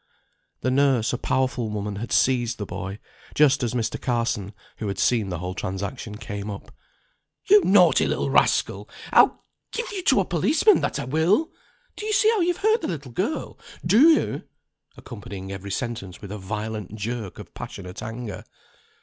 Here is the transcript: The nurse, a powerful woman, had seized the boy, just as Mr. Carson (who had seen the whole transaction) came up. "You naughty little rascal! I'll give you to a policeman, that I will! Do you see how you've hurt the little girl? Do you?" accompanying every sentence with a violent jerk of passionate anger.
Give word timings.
The 0.61 0.71
nurse, 0.71 1.13
a 1.13 1.17
powerful 1.19 1.69
woman, 1.69 1.97
had 1.97 2.11
seized 2.11 2.57
the 2.57 2.65
boy, 2.65 2.97
just 3.35 3.61
as 3.61 3.75
Mr. 3.75 4.01
Carson 4.01 4.51
(who 4.77 4.87
had 4.87 4.97
seen 4.97 5.29
the 5.29 5.37
whole 5.37 5.53
transaction) 5.53 6.15
came 6.17 6.49
up. 6.49 6.73
"You 7.47 7.63
naughty 7.63 8.07
little 8.07 8.31
rascal! 8.31 8.89
I'll 9.13 9.45
give 9.71 9.91
you 9.91 10.01
to 10.05 10.19
a 10.21 10.25
policeman, 10.25 10.81
that 10.81 10.97
I 10.97 11.05
will! 11.05 11.51
Do 11.95 12.07
you 12.07 12.13
see 12.13 12.29
how 12.31 12.39
you've 12.39 12.57
hurt 12.57 12.81
the 12.81 12.87
little 12.87 13.11
girl? 13.11 13.59
Do 13.85 14.09
you?" 14.09 14.43
accompanying 14.97 15.51
every 15.51 15.69
sentence 15.69 16.19
with 16.19 16.31
a 16.31 16.39
violent 16.39 16.95
jerk 16.95 17.37
of 17.37 17.53
passionate 17.53 18.01
anger. 18.01 18.43